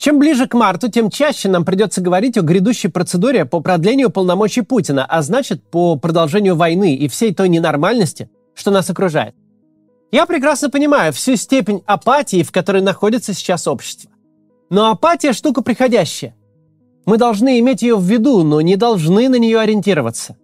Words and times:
Чем 0.00 0.18
ближе 0.18 0.48
к 0.48 0.54
марту, 0.54 0.88
тем 0.88 1.10
чаще 1.10 1.50
нам 1.50 1.66
придется 1.66 2.00
говорить 2.00 2.38
о 2.38 2.40
грядущей 2.40 2.88
процедуре 2.88 3.44
по 3.44 3.60
продлению 3.60 4.08
полномочий 4.08 4.62
Путина, 4.62 5.04
а 5.04 5.20
значит, 5.20 5.62
по 5.62 5.96
продолжению 5.96 6.56
войны 6.56 6.94
и 6.94 7.06
всей 7.06 7.34
той 7.34 7.50
ненормальности, 7.50 8.30
что 8.54 8.70
нас 8.70 8.88
окружает. 8.88 9.34
Я 10.10 10.24
прекрасно 10.24 10.70
понимаю 10.70 11.12
всю 11.12 11.36
степень 11.36 11.82
апатии, 11.84 12.42
в 12.42 12.50
которой 12.50 12.80
находится 12.80 13.34
сейчас 13.34 13.68
общество. 13.68 14.10
Но 14.70 14.90
апатия– 14.90 15.32
штука 15.34 15.60
приходящая. 15.60 16.34
Мы 17.04 17.18
должны 17.18 17.58
иметь 17.60 17.82
ее 17.82 17.96
в 17.96 18.02
виду, 18.02 18.42
но 18.42 18.62
не 18.62 18.76
должны 18.76 19.28
на 19.28 19.36
нее 19.36 19.60
ориентироваться. 19.60 20.38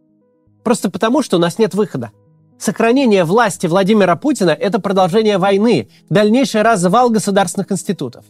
Просто 0.65 0.91
потому, 0.91 1.23
что 1.23 1.39
у 1.39 1.41
нас 1.41 1.59
нет 1.59 1.73
выхода. 1.73 2.11
Сохранение 2.59 3.25
власти 3.25 3.67
Владимира 3.67 4.17
Путина– 4.17 4.51
это 4.61 4.81
продолжение 4.81 5.39
войны, 5.39 5.89
дальнейший 6.11 6.61
развал 6.61 7.09
государственных 7.09 7.73
институтов. 7.73 8.27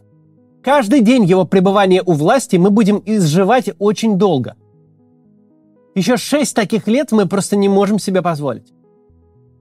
Каждый 0.66 1.00
день 1.00 1.22
его 1.22 1.44
пребывания 1.44 2.02
у 2.04 2.14
власти 2.14 2.56
мы 2.56 2.70
будем 2.70 3.00
изживать 3.06 3.70
очень 3.78 4.18
долго. 4.18 4.56
Еще 5.94 6.16
шесть 6.16 6.56
таких 6.56 6.88
лет 6.88 7.12
мы 7.12 7.28
просто 7.28 7.54
не 7.54 7.68
можем 7.68 8.00
себе 8.00 8.20
позволить. 8.20 8.72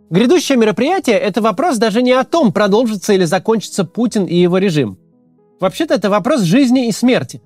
Грядущее 0.09 0.57
мероприятие– 0.57 1.15
это 1.19 1.43
вопрос 1.43 1.77
даже 1.77 2.01
не 2.01 2.11
о 2.11 2.23
том, 2.23 2.51
продолжится 2.51 3.13
или 3.13 3.25
закончится 3.25 3.83
Путин 3.83 4.25
и 4.25 4.33
его 4.33 4.57
режим. 4.57 4.97
Вообще-то 5.59 5.93
это 5.93 6.09
вопрос 6.09 6.41
жизни 6.41 6.87
и 6.87 6.91
смерти. 6.91 7.39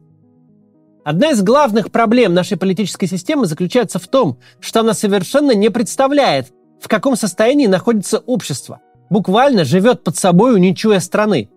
Одна 1.03 1.31
из 1.31 1.43
главных 1.43 1.91
проблем 1.91 2.33
нашей 2.33 2.55
политической 2.55 3.07
системы 3.07 3.45
заключается 3.45 3.99
в 3.99 4.07
том, 4.07 4.39
что 4.61 4.79
она 4.79 4.93
совершенно 4.93 5.51
не 5.53 5.67
представляет, 5.69 6.53
в 6.79 6.87
каком 6.87 7.17
состоянии 7.17 7.67
находится 7.67 8.19
общество. 8.19 8.79
Буквально 9.09 9.65
живет 9.65 10.05
под 10.05 10.15
собой, 10.15 10.57
не 10.61 10.73
страны. 11.01 11.49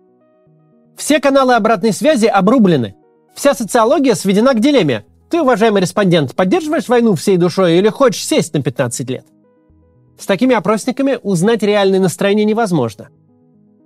Все 0.97 1.19
каналы 1.19 1.55
обратной 1.55 1.93
связи 1.93 2.25
обрублены. 2.25 2.95
Вся 3.35 3.53
социология 3.53 4.15
сведена 4.15 4.53
к 4.53 4.59
дилемме. 4.59 5.05
Ты, 5.29 5.41
уважаемый 5.41 5.81
респондент, 5.81 6.35
поддерживаешь 6.35 6.87
войну 6.87 7.15
всей 7.15 7.37
душой 7.37 7.77
или 7.77 7.89
хочешь 7.89 8.25
сесть 8.25 8.53
на 8.53 8.61
15 8.61 9.09
лет? 9.09 9.25
С 10.19 10.25
такими 10.25 10.55
опросниками 10.55 11.17
узнать 11.21 11.63
реальное 11.63 11.99
настроение 11.99 12.45
невозможно. 12.45 13.09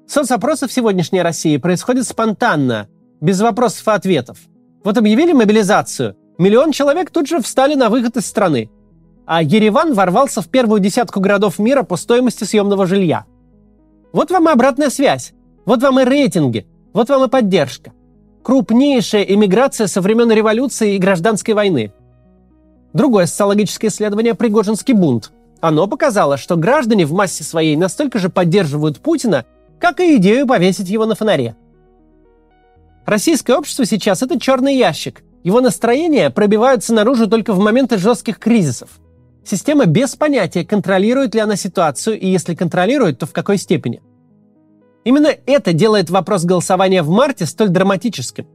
Соцопросы 0.07 0.67
в 0.67 0.73
сегодняшней 0.73 1.21
России 1.21 1.57
происходят 1.57 2.07
спонтанно, 2.07 2.87
без 3.21 3.39
вопросов 3.41 3.87
и 3.87 3.91
ответов. 3.91 4.37
Вот 4.83 4.97
объявили 4.97 5.31
мобилизацию. 5.31 6.15
Миллион 6.37 6.71
человек 6.71 7.09
тут 7.09 7.27
же 7.27 7.41
встали 7.41 7.75
на 7.75 7.89
выход 7.89 8.17
из 8.17 8.25
страны 8.25 8.69
а 9.27 9.43
Ереван 9.43 9.93
ворвался 9.93 10.41
в 10.41 10.47
первую 10.47 10.79
десятку 10.79 11.19
городов 11.19 11.59
мира 11.59 11.83
по 11.83 11.97
стоимости 11.97 12.45
съемного 12.45 12.87
жилья. 12.87 13.25
Вот 14.13 14.31
вам 14.31 14.47
и 14.47 14.53
обратная 14.53 14.89
связь. 14.89 15.33
Вот 15.65 15.83
вам 15.83 15.99
и 15.99 16.05
рейтинги. 16.05 16.65
Вот 16.97 17.09
вам 17.09 17.25
и 17.25 17.27
поддержка. 17.29 17.91
Крупнейшая 18.41 19.21
эмиграция 19.21 19.85
со 19.85 20.01
времен 20.01 20.31
революции 20.31 20.95
и 20.95 20.97
гражданской 20.97 21.53
войны. 21.53 21.93
Другое 22.91 23.27
социологическое 23.27 23.91
исследование 23.91 24.33
«Пригожинский 24.33 24.95
бунт». 24.95 25.31
Оно 25.61 25.85
показало, 25.85 26.37
что 26.37 26.55
граждане 26.55 27.05
в 27.05 27.13
массе 27.13 27.43
своей 27.43 27.75
настолько 27.75 28.17
же 28.17 28.29
поддерживают 28.29 28.97
Путина, 28.99 29.45
как 29.79 29.99
и 29.99 30.15
идею 30.15 30.47
повесить 30.47 30.89
его 30.89 31.05
на 31.05 31.13
фонаре. 31.13 31.55
Российское 33.05 33.53
общество 33.53 33.85
сейчас– 33.85 34.21
это 34.23 34.39
черный 34.39 34.75
ящик. 34.75 35.21
Его 35.43 35.61
настроения 35.61 36.31
пробиваются 36.31 36.95
наружу 36.95 37.27
только 37.27 37.53
в 37.53 37.59
моменты 37.59 37.99
жестких 37.99 38.39
кризисов– 38.39 38.89
Система 39.45 39.85
без 39.85 40.13
понятия, 40.15 40.65
контролирует 40.65 41.33
ли 41.33 41.39
она 41.39 41.55
ситуацию, 41.55 42.19
и 42.19 42.27
если 42.27 42.53
контролирует, 42.53 43.19
то 43.19 43.25
в 43.25 43.31
какой 43.31 43.57
степени. 43.57 44.01
Именно 45.07 45.33
это 45.45 45.71
делает 45.71 46.09
вопрос 46.09 46.43
голосования 46.43 47.01
в 47.01 47.09
марте 47.09 47.45
столь 47.45 47.69
драматическим. 47.69 48.45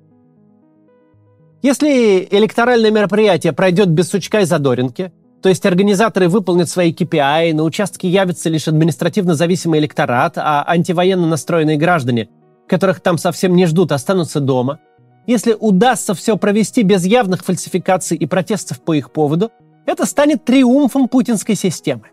Если 1.62 2.28
электоральное 2.31 2.91
мероприятие 2.91 3.55
пройдет 3.55 3.89
без 3.89 4.11
сучка 4.11 4.41
и 4.41 4.45
задоринки, 4.45 5.14
то 5.41 5.48
есть 5.48 5.64
организаторы 5.64 6.28
выполнят 6.28 6.69
свои 6.69 6.92
KPI, 6.92 7.55
на 7.55 7.63
участке 7.63 8.07
явится 8.07 8.51
лишь 8.51 8.68
административно 8.68 9.35
зависимый 9.35 9.80
электорат, 9.80 10.35
а 10.36 10.63
антивоенно 10.68 11.27
настроенные 11.27 11.79
граждане, 11.79 12.29
которых 12.69 13.01
там 13.01 13.17
совсем 13.17 13.57
не 13.57 13.64
ждут, 13.64 13.90
останутся 13.90 14.39
дома. 14.39 14.79
Если 15.27 15.57
удастся 15.58 16.13
все 16.13 16.36
провести 16.36 16.83
без 16.83 17.07
явных 17.07 17.46
фальсификаций 17.46 18.19
и 18.19 18.27
протестов 18.27 18.83
по 18.83 18.92
их 18.92 19.11
поводу, 19.11 19.51
это 19.86 20.05
станет 20.05 20.45
триумфом 20.45 21.08
путинской 21.08 21.55
системы. 21.55 22.08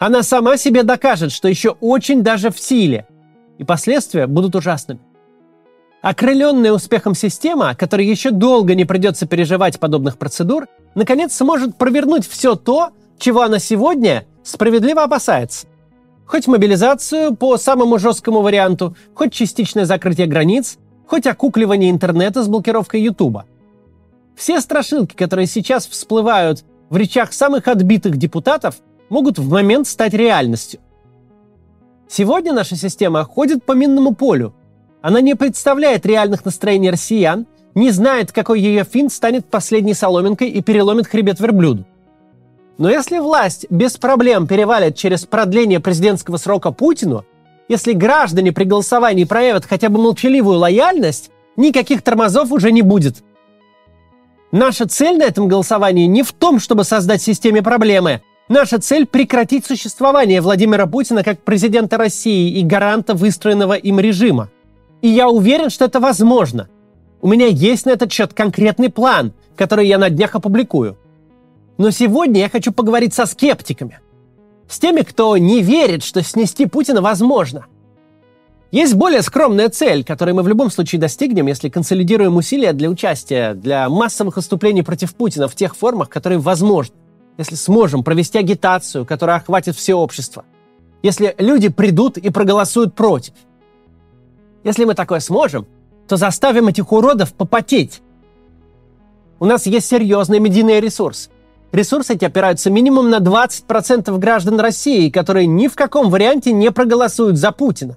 Она 0.00 0.24
сама 0.24 0.56
себе 0.56 0.82
докажет, 0.82 1.30
что 1.30 1.46
еще 1.46 1.76
очень 1.80 2.24
даже 2.24 2.50
в 2.50 2.58
силе, 2.58 3.06
и 3.58 3.64
последствия 3.64 4.26
будут 4.26 4.54
ужасными. 4.54 5.00
Окрыленная 6.02 6.72
успехом 6.72 7.14
система, 7.14 7.74
которой 7.74 8.06
еще 8.06 8.30
долго 8.30 8.74
не 8.74 8.84
придется 8.84 9.26
переживать 9.26 9.80
подобных 9.80 10.18
процедур, 10.18 10.68
наконец 10.94 11.34
сможет 11.34 11.76
провернуть 11.76 12.26
все 12.28 12.54
то, 12.54 12.90
чего 13.18 13.42
она 13.42 13.58
сегодня 13.58 14.24
справедливо 14.44 15.04
опасается. 15.04 15.66
Хоть 16.26 16.46
мобилизацию 16.46 17.34
по 17.34 17.56
самому 17.56 17.98
жесткому 17.98 18.42
варианту, 18.42 18.96
хоть 19.14 19.32
частичное 19.32 19.84
закрытие 19.84 20.26
границ, 20.26 20.78
хоть 21.06 21.26
окукливание 21.26 21.90
интернета 21.90 22.42
с 22.42 22.48
блокировкой 22.48 23.00
Ютуба. 23.00 23.46
Все 24.36 24.60
страшилки, 24.60 25.14
которые 25.14 25.46
сейчас 25.46 25.86
всплывают 25.86 26.64
в 26.90 26.96
речах 26.96 27.32
самых 27.32 27.68
отбитых 27.68 28.16
депутатов 28.16 28.76
могут 29.08 29.38
в 29.38 29.48
момент 29.50 29.86
стать 29.86 30.14
реальностью. 30.14 30.80
Сегодня 32.08 32.52
наша 32.52 32.76
система 32.76 33.24
ходит 33.24 33.64
по 33.64 33.72
минному 33.72 34.14
полю. 34.14 34.54
Она 35.02 35.20
не 35.20 35.34
представляет 35.34 36.06
реальных 36.06 36.44
настроений 36.44 36.90
россиян, 36.90 37.46
не 37.74 37.90
знает, 37.90 38.32
какой 38.32 38.60
ее 38.60 38.84
финт 38.84 39.12
станет 39.12 39.46
последней 39.46 39.94
соломинкой 39.94 40.48
и 40.48 40.62
переломит 40.62 41.06
хребет 41.06 41.40
верблюду. 41.40 41.84
Но 42.78 42.90
если 42.90 43.18
власть 43.18 43.66
без 43.70 43.96
проблем 43.96 44.46
перевалит 44.46 44.96
через 44.96 45.24
продление 45.24 45.80
президентского 45.80 46.36
срока 46.36 46.70
Путину, 46.72 47.24
если 47.68 47.92
граждане 47.92 48.52
при 48.52 48.64
голосовании 48.64 49.24
проявят 49.24 49.64
хотя 49.64 49.88
бы 49.88 49.98
молчаливую 49.98 50.58
лояльность, 50.58 51.30
никаких 51.56 52.02
тормозов 52.02 52.52
уже 52.52 52.72
не 52.72 52.82
будет– 52.82 53.22
Наша 54.52 54.86
цель 54.86 55.18
на 55.18 55.24
этом 55.24 55.48
голосовании 55.48 56.06
не 56.06 56.22
в 56.22 56.32
том, 56.32 56.60
чтобы 56.60 56.84
создать 56.84 57.20
системе 57.20 57.62
проблемы. 57.62 58.22
Наша 58.48 58.78
цель– 58.78 59.06
прекратить 59.10 59.66
существование 59.66 60.40
Владимира 60.40 60.86
Путина 60.86 61.24
как 61.24 61.40
президента 61.40 61.96
России 61.96 62.58
и 62.58 62.62
гаранта 62.62 63.14
выстроенного 63.14 63.74
им 63.74 63.98
режима. 63.98 64.50
И 65.02 65.08
я 65.08 65.28
уверен, 65.28 65.68
что 65.68 65.84
это 65.84 65.98
возможно. 65.98 66.68
У 67.20 67.28
меня 67.28 67.46
есть 67.46 67.86
на 67.86 67.90
этот 67.90 68.12
счет 68.12 68.34
конкретный 68.34 68.88
план, 68.88 69.32
который 69.56 69.88
я 69.88 69.98
на 69.98 70.10
днях 70.10 70.36
опубликую. 70.36 70.96
Но 71.76 71.90
сегодня 71.90 72.40
я 72.40 72.48
хочу 72.48 72.72
поговорить 72.72 73.14
со 73.14 73.26
скептиками. 73.26 73.98
С 74.68 74.78
теми, 74.78 75.00
кто 75.00 75.36
не 75.36 75.60
верит, 75.60 76.04
что 76.04 76.22
снести 76.22 76.66
Путина 76.66 77.02
возможно– 77.02 77.66
есть 78.72 78.94
более 78.94 79.22
скромная 79.22 79.68
цель, 79.68 80.04
которую 80.04 80.34
мы 80.34 80.42
в 80.42 80.48
любом 80.48 80.70
случае 80.70 81.00
достигнем, 81.00 81.46
если 81.46 81.68
консолидируем 81.68 82.36
усилия 82.36 82.72
для 82.72 82.90
участия, 82.90 83.54
для 83.54 83.88
массовых 83.88 84.36
выступлений 84.36 84.82
против 84.82 85.14
Путина 85.14 85.46
в 85.46 85.54
тех 85.54 85.76
формах, 85.76 86.08
которые 86.08 86.40
возможны. 86.40 86.94
Если 87.38 87.54
сможем 87.54 88.02
провести 88.02 88.38
агитацию, 88.38 89.04
которая 89.04 89.36
охватит 89.36 89.76
все 89.76 89.94
общество. 89.94 90.44
Если 91.02 91.34
люди 91.38 91.68
придут 91.68 92.16
и 92.16 92.30
проголосуют 92.30 92.94
против. 92.94 93.34
Если 94.64 94.84
мы 94.84 94.94
такое 94.94 95.20
сможем, 95.20 95.66
то 96.08 96.16
заставим 96.16 96.68
этих 96.68 96.90
уродов 96.92 97.34
попотеть. 97.34 98.02
У 99.38 99.44
нас 99.44 99.66
есть 99.66 99.86
серьезный 99.86 100.40
медийный 100.40 100.80
ресурс. 100.80 101.30
Ресурсы 101.72 102.14
эти 102.14 102.24
опираются 102.24 102.70
минимум 102.70 103.10
на 103.10 103.18
20% 103.18 104.16
граждан 104.18 104.58
России, 104.58 105.10
которые 105.10 105.46
ни 105.46 105.68
в 105.68 105.74
каком 105.74 106.10
варианте 106.10 106.52
не 106.52 106.70
проголосуют 106.70 107.36
за 107.36 107.52
Путина. 107.52 107.96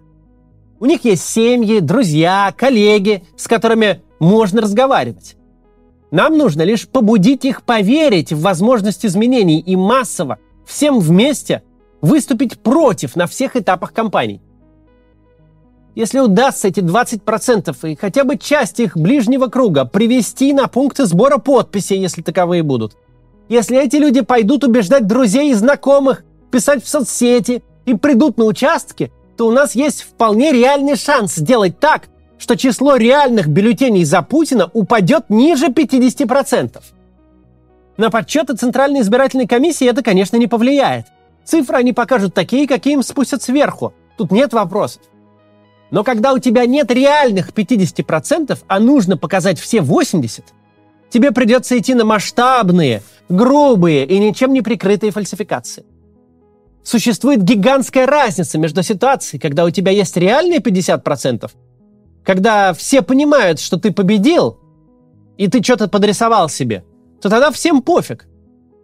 У 0.79 0.85
них 0.85 1.06
есть 1.06 1.23
семьи, 1.23 1.79
друзья, 1.79 2.53
коллеги, 2.57 3.23
с 3.38 3.47
которыми 3.47 4.01
можно 4.19 4.61
разговаривать. 4.61 5.38
Нам 6.11 6.38
нужно 6.38 6.63
лишь 6.63 6.88
побудить 6.88 7.45
их 7.45 7.63
поверить 7.63 8.33
в 8.33 8.41
возможность 8.41 9.06
изменений 9.06 9.59
и 9.59 9.75
массово, 9.75 10.39
всем 10.65 11.00
вместе, 11.00 11.63
выступить 12.01 12.59
против 12.59 13.15
на 13.15 13.27
всех 13.27 13.56
этапах 13.56 13.94
кампании. 13.94 14.41
Если 15.95 16.19
удастся 16.19 16.67
эти 16.67 16.79
20% 16.79 17.91
и 17.91 17.95
хотя 17.95 18.23
бы 18.23 18.38
часть 18.38 18.79
их 18.79 18.95
ближнего 18.95 19.47
круга 19.47 19.85
привести 19.85 20.53
на 20.53 20.67
пункты 20.67 21.06
сбора 21.06 21.38
подписей, 21.38 22.00
если 22.00 22.21
таковые 22.21 22.63
будут, 22.63 22.95
если 23.50 23.83
эти 23.83 23.97
люди 23.97 24.21
пойдут 24.21 24.63
убеждать 24.63 25.07
друзей 25.07 25.51
и 25.51 25.55
знакомых, 25.55 26.23
писать 26.51 26.83
в 26.83 26.88
соцсети 26.88 27.63
и 27.85 27.95
придут 27.95 28.38
на 28.38 28.45
участки, 28.45 29.12
то 29.38 29.47
у 29.47 29.51
нас 29.51 29.75
есть 29.75 30.03
вполне 30.03 30.51
реальный 30.51 30.95
шанс 30.95 31.35
сделать 31.35 31.79
так, 31.79 32.03
что 32.39 32.57
число 32.57 32.95
реальных 32.95 33.47
бюллетеней 33.47 34.06
за 34.06 34.24
Путина 34.24 34.71
упадет 34.74 35.30
ниже 35.30 35.68
50%. 35.68 36.81
На 37.97 38.09
подсчеты 38.09 38.56
Центральной 38.56 39.01
избирательной 39.01 39.45
комиссии 39.45 39.88
это, 39.88 40.01
конечно, 40.01 40.38
не 40.38 40.47
повлияет. 40.47 41.06
Цифры 41.44 41.77
они 41.77 41.94
покажут 41.94 42.33
такие, 42.33 42.68
какие 42.68 42.94
им 42.94 43.03
спустят 43.03 43.44
сверху. 43.44 43.94
Тут 44.18 44.31
нет 44.31 44.53
вопросов. 44.53 45.01
Но 45.91 46.03
когда 46.03 46.33
у 46.33 46.39
тебя 46.39 46.65
нет 46.65 46.91
реальных 46.91 47.51
50%, 47.51 48.57
а 48.68 48.80
нужно 48.80 49.18
показать 49.18 49.59
все 49.59 49.80
80%, 49.80 50.44
тебе 51.09 51.31
придется 51.31 51.77
идти 51.77 51.94
на 51.94 52.06
масштабные, 52.06 53.01
грубые 53.27 54.06
и 54.06 54.18
ничем 54.18 54.53
не 54.53 54.62
прикрытые 54.62 55.12
фальсификации. 55.12 55.83
Существует 56.83 57.44
гигантская 57.44 58.06
разница 58.06 58.57
между 58.57 58.81
ситуацией, 58.81 59.39
когда 59.39 59.65
у 59.65 59.69
тебя 59.71 59.91
есть 59.91 60.15
реальные 60.15 60.59
50%, 60.59 61.51
когда 62.24 62.74
все 62.74 63.01
понимают, 63.01 63.60
что 63.60 63.77
ты 63.77 63.92
победил, 63.92 64.60
и 65.38 65.48
ты 65.48 65.63
что-то 65.63 65.88
подрисовал 65.88 66.50
себе, 66.50 66.83
то 67.21 67.30
тогда 67.30 67.51
всем 67.51 67.81
пофиг. 67.81 68.27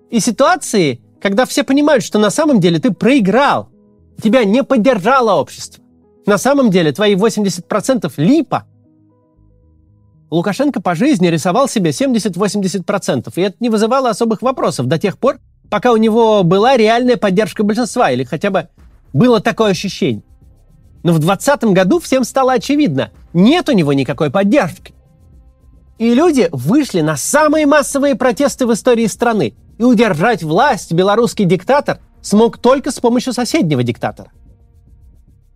И 0.10 0.20
ситуации, 0.20 1.02
когда 1.22 1.46
все 1.46 1.64
понимают, 1.64 2.04
что 2.04 2.20
на 2.20 2.30
самом 2.30 2.60
деле 2.60 2.80
ты 2.80 2.92
проиграл, 2.92 3.70
тебя 4.22 4.44
не 4.44 4.64
поддержало 4.64 5.34
общество. 5.36 5.84
На 6.26 6.38
самом 6.38 6.72
деле 6.72 6.92
твои 6.92 7.16
80% 7.16 8.12
липа. 8.18 8.66
Лукашенко 10.31 10.81
по 10.81 10.96
жизни 10.96 11.28
рисовал 11.28 11.68
себе 11.68 11.92
70-80%, 11.92 13.31
и 13.36 13.42
это 13.42 13.56
не 13.60 13.70
вызывало 13.70 14.10
особых 14.10 14.42
вопросов 14.42 14.88
до 14.88 14.98
тех 14.98 15.18
пор, 15.18 15.40
пока 15.70 15.92
у 15.92 15.98
него 15.98 16.44
была 16.44 16.78
реальная 16.78 17.18
поддержка 17.18 17.64
большинства, 17.64 18.12
или 18.12 18.24
хотя 18.24 18.50
бы 18.50 18.70
было 19.14 19.40
такое 19.40 19.72
ощущение. 19.72 20.24
Но 21.06 21.13
в 21.13 21.19
2020 21.19 21.66
году 21.66 22.00
всем 22.00 22.24
стало 22.24 22.54
очевидно, 22.54 23.12
нет 23.31 23.69
у 23.69 23.74
него 23.74 23.94
никакой 23.94 24.31
поддержки. 24.31 24.96
И 26.00 26.16
люди 26.16 26.50
вышли 26.52 27.02
на 27.02 27.16
самые 27.16 27.68
массовые 27.68 28.16
протесты 28.16 28.66
в 28.66 28.74
истории 28.74 29.06
страны. 29.06 29.54
И 29.78 29.84
удержать 29.84 30.42
власть 30.42 30.92
белорусский 30.94 31.46
диктатор 31.46 32.00
смог 32.24 32.57
только 32.57 32.90
с 32.90 33.00
помощью 33.00 33.34
соседнего 33.34 33.84
диктатора. 33.84 34.31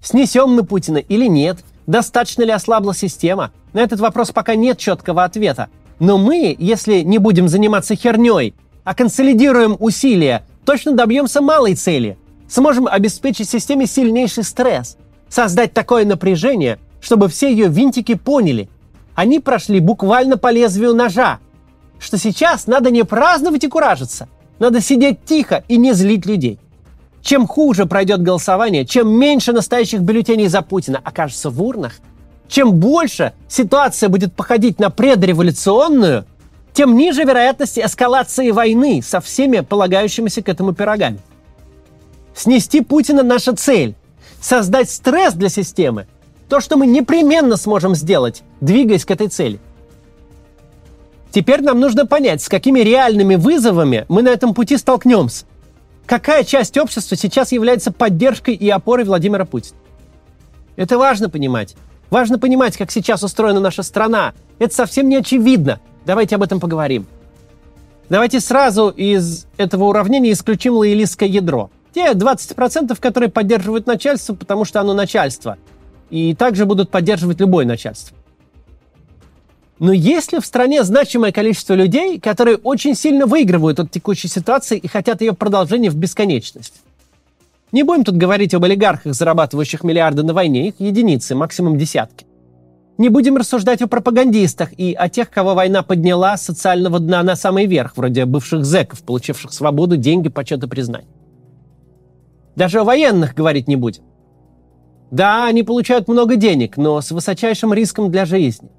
Снесем 0.04 0.51
мы 0.51 0.63
Путина 0.63 0.98
или 0.98 1.25
нет? 1.25 1.57
Достаточно 1.88 2.44
ли 2.44 2.51
ослабла 2.51 2.94
система? 2.94 3.51
На 3.74 3.80
этот 3.80 4.00
вопрос 4.01 4.30
пока 4.30 4.54
нет 4.54 4.78
четкого 4.78 5.24
ответа. 5.24 5.69
Но 5.98 6.19
мы, 6.19 6.56
если 6.60 7.00
не 7.00 7.18
будем 7.18 7.48
заниматься 7.48 7.96
херней, 7.96 8.54
а 8.84 8.94
консолидируем 8.94 9.78
усилия, 9.80 10.46
точно 10.63 10.92
добьемся 10.92 11.42
малой 11.42 11.74
цели. 11.74 12.19
Сможем 12.48 12.86
обеспечить 12.86 13.50
системе 13.50 13.88
сильнейший 13.88 14.44
стресс. 14.44 14.96
Создать 15.30 15.74
такое 15.74 16.06
напряжение, 16.06 16.80
чтобы 17.02 17.28
все 17.30 17.52
ее 17.52 17.68
винтики 17.68 18.16
поняли– 18.16 18.70
они 19.20 19.42
прошли 19.42 19.81
буквально 19.81 20.38
по 20.38 20.50
лезвию 20.50 20.96
ножа. 20.96 21.40
Что 22.00 22.18
сейчас 22.18 22.68
надо 22.68 22.90
не 22.90 23.04
праздновать 23.04 23.66
и 23.66 23.68
куражиться. 23.68 24.30
Надо 24.60 24.80
сидеть 24.80 25.26
тихо 25.26 25.66
и 25.68 25.76
не 25.76 25.92
злить 25.92 26.26
людей. 26.26 26.58
Чем 27.22 27.46
хуже 27.46 27.86
пройдет 27.86 28.22
голосование, 28.24 28.86
чем 28.86 29.10
меньше 29.10 29.52
настоящих 29.52 30.00
бюллетеней 30.00 30.48
за 30.48 30.62
Путина 30.62 31.02
окажется 31.04 31.50
в 31.50 31.62
урнах, 31.62 31.96
чем 32.48 32.75
больше 32.75 33.34
ситуация 33.50 34.08
будет 34.08 34.34
походить 34.34 34.80
на 34.80 34.90
предреволюционную, 34.90 36.24
тем 36.72 36.96
ниже 36.96 37.25
вероятность 37.25 37.78
эскалации 37.78 38.52
войны 38.52 39.02
со 39.06 39.20
всеми 39.20 39.60
полагающимися 39.60 40.42
к 40.42 40.48
этому 40.48 40.72
пирогами. 40.74 41.20
Снести 42.34 42.80
Путина– 42.80 43.22
наша 43.24 43.54
цель. 43.54 43.96
Создать 44.41 44.89
стресс 44.89 45.33
для 45.33 45.50
системы– 45.50 46.07
то, 46.50 46.59
что 46.59 46.75
мы 46.75 46.88
непременно 46.88 47.56
сможем 47.56 47.95
сделать, 47.95 48.44
двигаясь 48.59 49.06
к 49.06 49.12
этой 49.12 49.27
цели. 49.27 49.59
Теперь 51.31 51.62
нам 51.62 51.80
нужно 51.80 52.07
понять, 52.07 52.41
с 52.41 52.50
какими 52.50 52.80
реальными 52.80 53.36
вызовами 53.36 54.06
мы 54.09 54.24
на 54.24 54.30
этом 54.30 54.56
пути 54.56 54.77
столкнемся. 54.77 55.45
Какая 56.07 56.44
часть 56.44 56.75
общества 56.75 57.15
сейчас 57.15 57.51
является 57.51 57.91
поддержкой 57.91 58.56
и 58.56 58.68
опорой 58.68 59.06
Владимира 59.06 59.45
Путина? 59.45 59.77
Это 60.75 60.97
важно 60.97 61.30
понимать. 61.30 61.75
Важно 62.09 62.39
понимать, 62.39 62.75
как 62.77 62.89
сейчас 62.89 63.21
устроена 63.21 63.59
наша 63.59 63.83
страна. 63.83 64.33
Это 64.57 64.74
совсем 64.74 65.07
не 65.07 65.18
очевидно. 65.18 65.80
Давайте 66.07 66.36
об 66.36 66.41
этом 66.41 66.59
поговорим. 66.59 67.06
Давайте 68.09 68.39
сразу 68.39 68.89
из 68.89 69.45
этого 69.57 69.83
уравнения 69.83 70.31
исключим 70.31 70.74
лоялистское 70.74 71.30
ядро. 71.30 71.69
Те 71.94 72.12
20%, 72.12 72.97
которые 73.00 73.30
поддерживают 73.30 73.88
начальство, 73.88 74.33
потому 74.36 74.65
что 74.65 74.80
оно 74.80 74.94
начальство– 74.94 75.57
и 76.09 76.33
также 76.33 76.65
будут 76.65 76.89
поддерживать 76.89 77.39
любое 77.39 77.65
начальство. 77.65 78.18
Но 79.80 79.94
есть 79.94 80.33
ли 80.33 80.39
в 80.39 80.45
стране 80.45 80.83
значимое 80.83 81.31
количество 81.31 81.74
людей, 81.74 82.19
которые 82.19 82.57
очень 82.57 82.95
сильно 82.95 83.25
выигрывают 83.25 83.80
от 83.80 83.91
текущей 83.91 84.27
ситуации 84.27 84.77
и 84.77 84.88
хотят 84.88 85.21
ее 85.21 85.33
продолжения 85.33 85.89
в 85.89 85.95
бесконечность? 85.95 86.81
Не 87.71 87.83
будем 87.83 88.03
тут 88.03 88.18
говорить 88.18 88.53
об 88.53 88.65
олигархах, 88.65 89.13
зарабатывающих 89.13 89.83
миллиарды 89.83 90.24
на 90.24 90.33
войне, 90.33 90.69
их 90.69 90.80
единицы, 90.80 91.36
максимум 91.36 91.77
десятки. 91.77 92.25
Не 92.97 93.07
будем 93.07 93.38
рассуждать 93.38 93.81
о 93.81 93.88
пропагандистах 93.88 94.74
и 94.77 94.94
о 94.94 95.07
тех, 95.07 95.30
кого 95.30 95.53
война 95.53 95.83
подняла 95.83 96.36
с 96.36 96.44
социального 96.44 97.00
дна 97.00 97.24
на 97.24 97.38
самый 97.38 97.65
верх, 97.65 97.95
вроде 97.95 98.25
бывших 98.25 98.65
зэков, 98.65 99.03
получивших 99.03 99.53
свободу, 99.53 99.95
деньги, 99.95 100.27
почет 100.27 100.62
и 100.63 100.68
признание. 100.68 101.07
Даже 102.60 102.82
о 102.82 102.84
военных 102.84 103.36
говорить 103.36 103.70
не 103.70 103.78
будем. 103.78 104.04
Да, 105.12 105.48
они 105.48 105.64
получают 105.64 106.10
много 106.10 106.36
денег, 106.36 106.76
но 106.76 107.00
с 107.00 107.10
высочайшим 107.10 107.74
риском 107.74 108.12
для 108.12 108.26
жизни. 108.26 108.70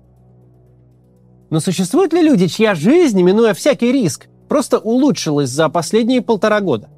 Но 1.48 1.60
существуют 1.60 2.12
ли 2.12 2.20
люди, 2.20 2.46
чья 2.46 2.74
жизнь, 2.74 3.22
минуя 3.22 3.54
всякий 3.54 3.90
риск, 3.90 4.28
просто 4.50 4.78
улучшилась 4.78 5.48
за 5.48 5.70
последние 5.70 6.20
полтора 6.20 6.60
года? 6.60 6.90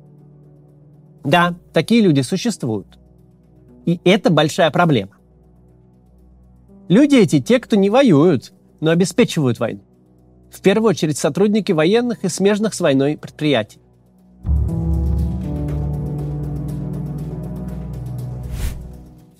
Да, 1.22 1.54
такие 1.72 2.00
люди 2.00 2.22
существуют. 2.22 2.98
И 3.86 4.00
это 4.02 4.30
большая 4.30 4.72
проблема. 4.72 5.12
Люди 6.88 7.14
эти 7.14 7.40
те, 7.40 7.60
кто 7.60 7.76
не 7.76 7.90
воюют, 7.90 8.52
но 8.80 8.90
обеспечивают 8.90 9.60
войну. 9.60 9.82
В 10.50 10.60
первую 10.60 10.90
очередь 10.90 11.16
сотрудники 11.16 11.70
военных 11.70 12.24
и 12.24 12.28
смежных 12.28 12.74
с 12.74 12.80
войной 12.80 13.16
предприятий. 13.16 13.78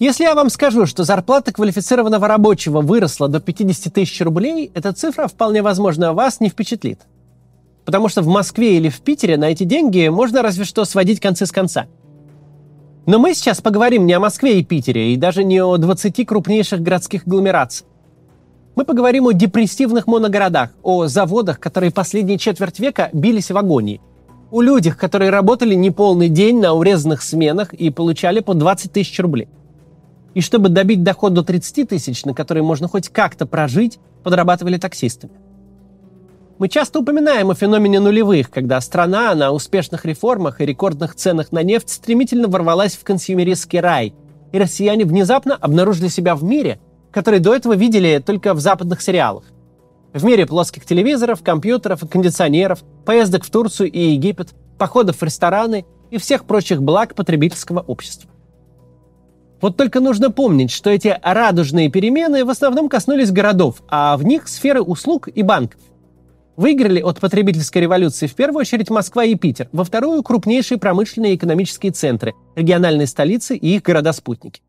Если 0.03 0.25
я 0.25 0.35
вам 0.35 0.51
скажу, 0.51 0.85
что 0.87 1.05
зарплата 1.05 1.53
квалифицированного 1.53 2.27
рабочего 2.27 2.81
выросла 2.81 3.29
до 3.29 3.39
50 3.39 3.95
тысяч 3.95 4.21
рублей, 4.21 4.69
эта 4.75 4.93
цифра 4.93 5.29
вполне 5.29 5.63
возможно 5.63 6.13
вас 6.13 6.41
не 6.41 6.49
впечатлит. 6.49 6.99
Потому 7.85 8.09
что 8.09 8.21
в 8.23 8.27
Москве 8.27 8.79
или 8.79 8.89
в 8.89 9.01
Питере 9.01 9.37
на 9.37 9.45
эти 9.45 9.63
деньги 9.63 10.09
можно 10.09 10.43
разве 10.43 10.65
что 10.65 10.85
сводить 10.87 11.21
концы 11.21 11.47
с 11.47 11.53
конца. 11.53 11.87
Но 13.07 13.21
мы 13.21 13.33
сейчас 13.33 13.61
поговорим 13.61 14.05
не 14.05 14.13
о 14.15 14.19
Москве 14.19 14.59
и 14.59 14.65
Питере, 14.65 15.15
и 15.15 15.17
даже 15.17 15.45
не 15.45 15.63
о 15.63 15.77
20 15.77 16.27
крупнейших 16.27 16.83
городских 16.83 17.25
агломерациях. 17.25 17.89
Мы 18.75 18.85
поговорим 18.85 19.29
о 19.29 19.33
депрессивных 19.33 20.09
моногородах, 20.09 20.71
о 20.83 21.07
заводах, 21.07 21.61
которые 21.61 21.93
последние 21.93 22.39
четверть 22.39 22.81
века 22.81 23.09
бились 23.13 23.53
в 23.53 23.57
агонии, 23.57 24.01
о 24.51 24.63
людях, 24.63 24.97
которые 24.97 25.31
работали 25.31 25.77
неполный 25.77 26.29
день 26.29 26.59
на 26.59 26.73
урезанных 26.73 27.23
сменах 27.23 27.73
и 27.73 27.91
получали 27.91 28.41
по 28.41 28.55
20 28.55 28.91
тысяч 28.91 29.21
рублей– 29.21 29.47
и 30.35 30.41
чтобы 30.41 30.69
добить 30.69 31.03
доход 31.03 31.35
до 31.35 31.43
30 31.43 31.89
тысяч, 31.89 32.25
на 32.25 32.35
который 32.35 32.63
можно 32.63 32.89
хоть 32.89 33.09
как-то 33.09 33.47
прожить, 33.47 33.99
подрабатывали 34.23 34.79
таксистами. 34.79 35.33
Мы 36.59 36.69
часто 36.69 37.01
упоминаем 37.01 37.51
о 37.51 37.55
феномене 37.55 37.99
нулевых, 37.99 38.51
когда 38.51 38.81
страна 38.81 39.35
на 39.35 39.51
успешных 39.51 40.05
реформах 40.05 40.61
и 40.61 40.67
рекордных 40.67 41.15
ценах 41.17 41.51
на 41.51 41.63
нефть 41.63 41.91
стремительно 41.91 42.47
ворвалась 42.47 42.95
в 42.95 43.03
консюмеристский 43.03 43.81
рай, 43.81 44.15
и 44.53 44.59
россияне 44.59 45.05
внезапно 45.05 45.57
обнаружили 45.57 46.09
себя 46.09 46.37
в 46.37 46.45
мире, 46.45 46.79
который 47.11 47.41
до 47.41 47.55
этого 47.55 47.75
видели 47.75 48.23
только 48.25 48.55
в 48.55 48.61
западных 48.61 49.03
сериалах. 49.03 49.45
В 50.13 50.25
мире 50.25 50.47
плоских 50.47 50.85
телевизоров, 50.85 51.43
компьютеров 51.43 52.03
и 52.03 52.07
кондиционеров, 52.07 52.83
поездок 53.05 53.45
в 53.45 53.51
Турцию 53.51 53.91
и 53.91 54.13
Египет, 54.13 54.51
походов 54.79 55.17
в 55.17 55.23
рестораны 55.23 55.85
и 56.11 56.19
всех 56.19 56.45
прочих 56.45 56.83
благ 56.83 57.15
потребительского 57.15 57.81
общества. 57.81 58.31
Вот 59.63 59.77
только 59.77 60.01
нужно 60.01 60.33
помнить, 60.33 60.73
что 60.73 60.91
эти 60.91 61.17
радужные 61.23 61.89
перемены 61.89 62.45
в 62.45 62.51
основном 62.51 62.89
коснулись 62.89 63.31
городов, 63.31 63.77
а 63.89 64.17
в 64.17 64.25
них 64.25 64.49
сферы 64.49 64.83
услуг 64.83 65.29
и 65.29 65.43
банков. 65.43 65.81
Выиграли 66.57 67.01
от 67.01 67.21
потребительской 67.21 67.81
революции 67.81 68.27
в 68.27 68.35
первую 68.35 68.63
очередь 68.63 68.91
Москва 68.91 69.25
и 69.25 69.37
Питер, 69.37 69.69
во 69.71 69.85
вторую– 69.85 70.23
крупнейшие 70.25 70.79
промышленные 70.79 71.35
и 71.35 71.37
экономические 71.37 71.93
центры, 71.93 72.35
региональные 72.57 73.07
столицы 73.07 73.57
и 73.57 73.77
их 73.77 73.83
города-спутники. 73.83 74.63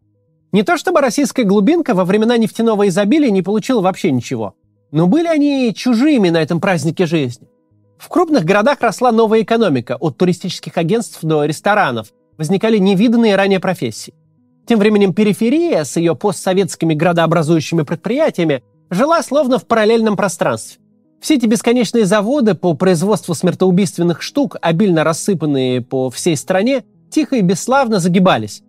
Не 0.51 0.61
то 0.61 0.77
чтобы 0.77 1.01
российская 1.01 1.43
глубинка 1.43 1.95
во 1.95 2.05
времена 2.05 2.37
нефтяного 2.37 2.87
изобилия 2.87 3.31
не 3.31 3.41
получила 3.41 3.81
вообще 3.81 4.11
ничего, 4.11 4.53
но 4.91 5.07
были 5.07 5.27
они 5.27 5.73
чужими 5.75 6.29
на 6.29 6.39
этом 6.39 6.61
празднике 6.61 7.07
жизни. 7.07 7.47
В 7.97 8.09
крупных 8.09 8.45
городах 8.45 8.79
росла 8.81 9.11
новая 9.11 9.41
экономика, 9.41 9.97
от 9.99 10.17
туристических 10.17 10.77
агентств 10.77 11.17
до 11.23 11.45
ресторанов, 11.45 12.13
возникали 12.37 12.77
невиданные 12.77 13.35
ранее 13.35 13.59
профессии. 13.59 14.13
Тем 14.65 14.79
временем 14.79 15.13
периферия 15.13 15.83
с 15.83 15.97
ее 15.97 16.15
постсоветскими 16.15 16.93
градообразующими 16.93 17.81
предприятиями 17.81 18.63
жила 18.89 19.21
словно 19.21 19.59
в 19.59 19.65
параллельном 19.65 20.15
пространстве. 20.15 20.79
Все 21.19 21.35
эти 21.35 21.45
бесконечные 21.45 22.05
заводы 22.05 22.53
по 22.53 22.73
производству 22.73 23.33
смертоубийственных 23.33 24.21
штук, 24.21 24.57
обильно 24.61 25.03
рассыпанные 25.03 25.81
по 25.81 26.09
всей 26.09 26.35
стране, 26.35 26.83
тихо 27.09 27.37
и 27.37 27.41
бесславно 27.41 27.99
загибались. 27.99 28.63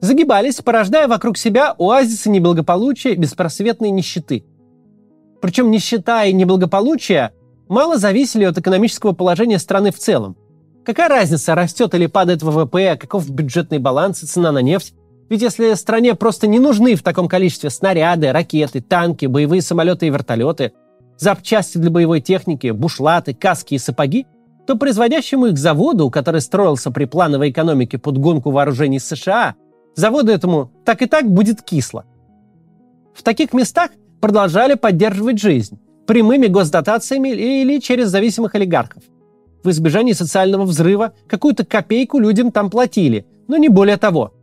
загибались, 0.00 0.60
порождая 0.60 1.08
вокруг 1.08 1.38
себя 1.38 1.74
оазисы 1.78 2.28
неблагополучия, 2.28 3.14
беспросветной 3.14 3.90
нищеты. 3.90 4.44
Причем 5.40 5.70
нищета 5.70 6.24
и 6.24 6.32
неблагополучие 6.32 7.32
мало 7.68 7.96
зависели 7.96 8.44
от 8.44 8.58
экономического 8.58 9.12
положения 9.12 9.58
страны 9.58 9.92
в 9.92 9.98
целом. 9.98 10.36
Какая 10.84 11.08
разница, 11.08 11.54
растет 11.54 11.94
или 11.94 12.06
падает 12.06 12.42
ВВП, 12.42 12.96
каков 13.00 13.30
бюджетный 13.30 13.78
баланс 13.78 14.22
и 14.22 14.26
цена 14.26 14.52
на 14.52 14.60
нефть? 14.60 14.94
Ведь 15.30 15.40
если 15.40 15.72
стране 15.74 16.14
просто 16.14 16.46
не 16.46 16.58
нужны 16.58 16.94
в 16.94 17.02
таком 17.02 17.26
количестве 17.26 17.70
снаряды, 17.70 18.30
ракеты, 18.32 18.82
танки, 18.82 19.24
боевые 19.24 19.62
самолеты 19.62 20.06
и 20.06 20.10
вертолеты, 20.10 20.72
запчасти 21.16 21.78
для 21.78 21.90
боевой 21.90 22.20
техники, 22.20 22.70
бушлаты, 22.70 23.32
каски 23.32 23.74
и 23.74 23.78
сапоги, 23.78 24.26
то 24.66 24.76
производящему 24.76 25.46
их 25.46 25.58
заводу, 25.58 26.10
который 26.10 26.42
строился 26.42 26.90
при 26.90 27.06
плановой 27.06 27.50
экономике 27.50 27.96
под 27.96 28.18
гонку 28.18 28.50
вооружений 28.50 28.98
США, 28.98 29.54
заводу 29.94 30.32
этому 30.32 30.70
так 30.84 31.00
и 31.00 31.06
так 31.06 31.30
будет 31.30 31.62
кисло. 31.62 32.04
В 33.14 33.22
таких 33.22 33.54
местах 33.54 33.90
продолжали 34.20 34.74
поддерживать 34.74 35.38
жизнь 35.40 35.78
прямыми 36.06 36.48
госдотациями 36.48 37.30
или 37.30 37.78
через 37.78 38.08
зависимых 38.08 38.54
олигархов. 38.54 39.02
В 39.64 39.70
избежании 39.70 40.12
социального 40.12 40.64
взрыва 40.64 41.14
какую-то 41.26 41.64
копейку 41.64 42.18
людям 42.18 42.52
там 42.52 42.68
платили, 42.68 43.26
но 43.48 43.56
не 43.56 43.70
более 43.70 43.96
того. 43.96 44.34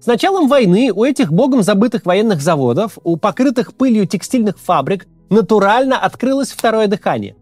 С 0.00 0.06
началом 0.06 0.48
войны 0.48 0.90
у 0.92 1.04
этих 1.04 1.32
богом 1.32 1.62
забытых 1.62 2.04
военных 2.04 2.42
заводов, 2.42 2.98
у 3.04 3.16
покрытых 3.16 3.74
пылью 3.74 4.06
текстильных 4.06 4.58
фабрик 4.58 5.06
натурально 5.28 5.98
открылось 5.98 6.50
второе 6.50 6.88
дыхание. 6.88 7.36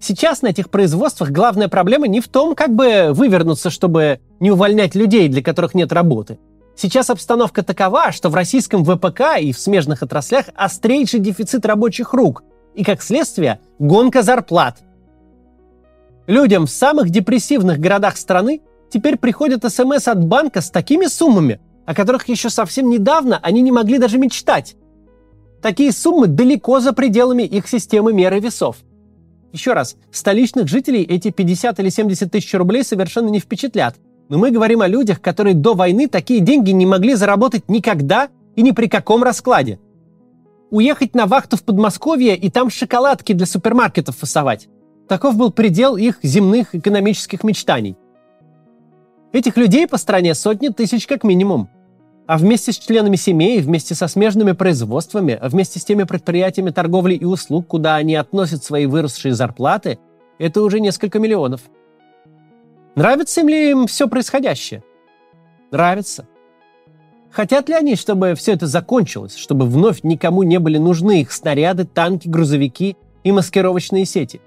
Сейчас 0.00 0.42
на 0.42 0.48
этих 0.48 0.70
производствах 0.70 1.30
главная 1.30 1.68
проблема 1.68 2.06
не 2.06 2.20
в 2.20 2.28
том, 2.28 2.54
как 2.54 2.72
бы 2.72 3.10
вывернуться, 3.12 3.70
чтобы 3.70 4.20
не 4.38 4.52
увольнять 4.52 4.94
людей, 4.94 5.28
для 5.28 5.42
которых 5.42 5.74
нет 5.74 5.92
работы. 5.92 6.38
Сейчас 6.76 7.10
обстановка 7.10 7.64
такова, 7.64 8.12
что 8.12 8.28
в 8.28 8.36
российском 8.36 8.84
ВПК 8.84 9.40
и 9.40 9.52
в 9.52 9.58
смежных 9.58 10.02
отраслях 10.04 10.46
острейший 10.54 11.18
дефицит 11.18 11.66
рабочих 11.66 12.12
рук 12.12 12.44
и, 12.74 12.84
как 12.84 13.02
следствие, 13.02 13.58
гонка 13.80 14.22
зарплат– 14.22 14.78
Людям 16.30 16.66
в 16.66 16.70
самых 16.70 17.10
депрессивных 17.10 17.80
городах 17.80 18.16
страны 18.16 18.60
теперь 18.88 19.16
приходят 19.16 19.64
СМС 19.64 20.06
от 20.06 20.24
банка 20.24 20.60
с 20.60 20.70
такими 20.70 21.06
суммами, 21.06 21.60
о 21.86 21.92
которых 21.92 22.28
еще 22.28 22.50
совсем 22.50 22.88
недавно 22.88 23.40
они 23.42 23.62
не 23.62 23.72
могли 23.72 23.98
даже 23.98 24.16
мечтать. 24.16 24.76
Такие 25.60 25.90
суммы 25.90 26.28
далеко 26.28 26.78
за 26.78 26.92
пределами 26.92 27.42
их 27.42 27.66
системы 27.66 28.12
меры 28.12 28.38
весов. 28.38 28.76
Еще 29.50 29.72
раз, 29.72 29.96
столичных 30.12 30.68
жителей 30.68 31.02
эти 31.02 31.32
50 31.32 31.80
или 31.80 31.88
70 31.88 32.30
тысяч 32.30 32.54
рублей 32.54 32.84
совершенно 32.84 33.28
не 33.28 33.40
впечатлят. 33.40 33.96
Но 34.28 34.38
мы 34.38 34.52
говорим 34.52 34.82
о 34.82 34.86
людях, 34.86 35.20
которые 35.20 35.56
до 35.56 35.74
войны 35.74 36.06
такие 36.06 36.38
деньги 36.38 36.70
не 36.70 36.86
могли 36.86 37.16
заработать 37.16 37.68
никогда 37.68 38.28
и 38.54 38.62
ни 38.62 38.70
при 38.70 38.86
каком 38.86 39.24
раскладе. 39.24 39.80
Уехать 40.70 41.16
на 41.16 41.26
вахту 41.26 41.56
в 41.56 41.64
Подмосковье 41.64 42.36
и 42.36 42.50
там 42.50 42.70
шоколадки 42.70 43.32
для 43.32 43.46
супермаркетов 43.46 44.16
фасовать. 44.16 44.68
Таков 45.10 45.36
был 45.36 45.50
предел 45.50 45.96
их 45.96 46.20
земных 46.22 46.72
экономических 46.72 47.42
мечтаний. 47.42 47.96
Этих 49.32 49.56
людей 49.56 49.88
по 49.88 49.96
стране 49.96 50.36
сотни 50.36 50.68
тысяч 50.68 51.08
как 51.08 51.24
минимум. 51.24 51.68
А 52.28 52.38
вместе 52.38 52.70
с 52.70 52.78
членами 52.78 53.16
семей, 53.16 53.60
вместе 53.60 53.96
со 53.96 54.06
смежными 54.06 54.52
производствами, 54.52 55.36
вместе 55.42 55.80
с 55.80 55.84
теми 55.84 56.04
предприятиями 56.04 56.70
торговли 56.70 57.14
и 57.16 57.24
услуг, 57.24 57.66
куда 57.66 57.96
они 57.96 58.14
относят 58.14 58.62
свои 58.62 58.86
выросшие 58.86 59.34
зарплаты, 59.34 59.98
это 60.38 60.62
уже 60.62 60.78
несколько 60.78 61.18
миллионов. 61.18 61.62
Нравится 62.94 63.40
ли 63.40 63.72
им 63.72 63.88
все 63.88 64.06
происходящее? 64.06 64.84
Нравится. 65.72 66.28
Хотят 67.32 67.68
ли 67.68 67.74
они, 67.74 67.96
чтобы 67.96 68.36
все 68.36 68.52
это 68.52 68.68
закончилось, 68.68 69.34
чтобы 69.34 69.66
вновь 69.66 70.04
никому 70.04 70.44
не 70.44 70.60
были 70.60 70.78
нужны 70.78 71.22
их 71.22 71.32
снаряды, 71.32 71.84
танки, 71.84 72.28
грузовики 72.28 72.96
и 73.24 73.32
маскировочные 73.32 74.04
сети? 74.04 74.40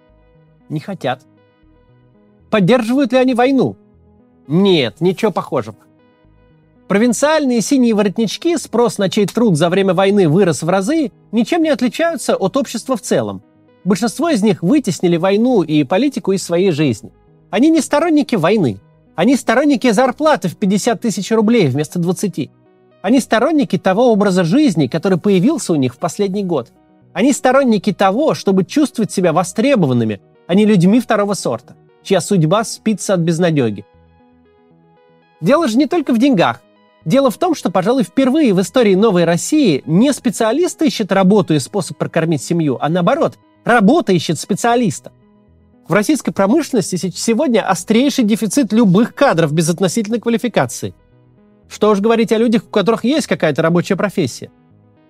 Не 0.73 0.79
хотят. 0.79 1.21
Поддерживают 2.49 3.11
ли 3.11 3.19
они 3.19 3.35
войну? 3.35 3.75
Нет, 4.47 5.01
ничего 5.01 5.31
похожего. 5.31 5.77
Провинциальные 6.87 7.61
синие 7.61 7.93
воротнички, 7.93 8.57
спрос 8.57 8.97
на 8.97 9.07
чей 9.07 9.27
труд 9.27 9.55
за 9.55 9.69
время 9.69 9.93
войны 9.93 10.27
вырос 10.27 10.63
в 10.63 10.69
разы, 10.69 11.11
ничем 11.31 11.61
не 11.61 11.69
отличаются 11.69 12.35
от 12.35 12.57
общества 12.57 12.97
в 12.97 13.01
целом. 13.01 13.43
Большинство 13.83 14.29
из 14.29 14.41
них 14.41 14.63
вытеснили 14.63 15.15
войну 15.15 15.61
и 15.61 15.83
политику 15.83 16.31
из 16.31 16.41
своей 16.41 16.71
жизни. 16.71 17.11
Они 17.51 17.69
не 17.69 17.79
сторонники 17.79 18.35
войны. 18.35 18.79
Они 19.13 19.35
сторонники 19.35 19.91
зарплаты 19.91 20.47
в 20.47 20.57
50 20.57 20.99
тысяч 20.99 21.31
рублей 21.31 21.67
вместо 21.67 21.99
20. 21.99 22.49
Они 23.03 23.19
сторонники 23.19 23.77
того 23.77 24.11
образа 24.11 24.43
жизни, 24.43 24.87
который 24.87 25.19
появился 25.19 25.71
у 25.73 25.75
них 25.75 25.93
в 25.93 25.99
последний 25.99 26.43
год. 26.43 26.71
Они 27.13 27.31
сторонники 27.31 27.93
того, 27.93 28.33
чтобы 28.33 28.65
чувствовать 28.65 29.11
себя 29.11 29.33
востребованными, 29.33 30.19
а 30.47 30.55
не 30.55 30.65
людьми 30.65 30.99
второго 30.99 31.33
сорта, 31.33 31.75
чья 32.03 32.21
судьба 32.21 32.63
спится 32.63 33.13
от 33.13 33.21
безнадеги. 33.21 33.85
Дело 35.41 35.67
же 35.67 35.77
не 35.77 35.87
только 35.87 36.13
в 36.13 36.17
деньгах. 36.17 36.61
Дело 37.05 37.29
в 37.29 37.37
том, 37.37 37.53
что, 37.53 37.69
пожалуй, 37.69 38.03
впервые 38.03 38.53
в 38.53 38.61
истории 38.61 38.95
новой 38.95 39.25
России 39.25 39.83
не 39.85 40.13
специалисты 40.13 40.87
ищет 40.87 41.11
работу 41.11 41.53
и 41.53 41.59
способ 41.59 41.97
прокормить 41.97 42.41
семью, 42.41 42.77
а 42.79 42.87
наоборот, 42.87 43.37
работа 43.65 44.13
ищет 44.13 44.39
специалиста. 44.39 45.11
В 45.87 45.93
российской 45.93 46.31
промышленности 46.31 46.95
сегодня 46.95 47.67
острейший 47.67 48.23
дефицит 48.23 48.71
любых 48.71 49.13
кадров 49.13 49.51
без 49.51 49.69
относительной 49.69 50.21
квалификации. 50.21 50.95
Что 51.67 51.89
уж 51.89 51.99
говорить 51.99 52.31
о 52.31 52.37
людях, 52.37 52.63
у 52.63 52.69
которых 52.69 53.03
есть 53.03 53.27
какая-то 53.27 53.61
рабочая 53.61 53.97
профессия. 53.97 54.49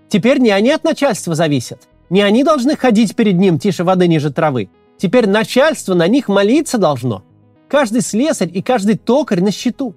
Теперь 0.10 0.40
не 0.40 0.50
они 0.50 0.72
от 0.72 0.84
начальства 0.84 1.36
зависят. 1.36 1.88
Не 2.10 2.22
они 2.22 2.44
должны 2.44 2.76
ходить 2.76 3.16
перед 3.16 3.36
ним 3.36 3.60
тише 3.60 3.84
воды 3.84 4.08
ниже 4.08 4.32
травы. 4.32 4.70
Теперь 4.98 5.28
начальство 5.28 5.94
на 5.94 6.08
них 6.08 6.28
молиться 6.28 6.78
должно. 6.78 7.24
Каждый 7.68 8.02
слесарь 8.02 8.52
и 8.54 8.62
каждый 8.62 8.98
токарь 8.98 9.42
на 9.42 9.52
счету. 9.52 9.96